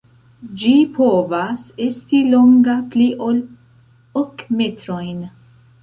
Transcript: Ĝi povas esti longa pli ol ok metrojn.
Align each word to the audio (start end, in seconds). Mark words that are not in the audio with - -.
Ĝi 0.61 0.71
povas 0.95 1.67
esti 1.85 2.23
longa 2.33 2.79
pli 2.95 3.09
ol 3.29 3.41
ok 4.27 4.47
metrojn. 4.63 5.27